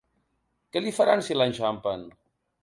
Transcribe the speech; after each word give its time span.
¿Què 0.77 0.81
li 0.85 0.93
faran, 1.01 1.21
si 1.27 1.37
l'enxampen? 1.37 2.09